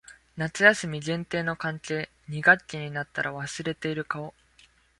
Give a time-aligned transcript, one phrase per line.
[0.35, 2.09] 夏休み限定の関係。
[2.27, 4.33] 二学期になったら忘れている顔。